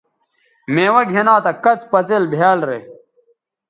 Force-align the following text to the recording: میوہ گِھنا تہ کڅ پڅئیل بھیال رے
میوہ 0.73 1.01
گِھنا 1.11 1.35
تہ 1.43 1.51
کڅ 1.63 1.79
پڅئیل 1.91 2.23
بھیال 2.31 2.59
رے 2.69 2.79